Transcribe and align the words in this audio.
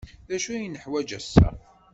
D 0.27 0.31
acu 0.35 0.49
ay 0.53 0.65
neḥwaj 0.67 1.09
ass-a? 1.19 1.47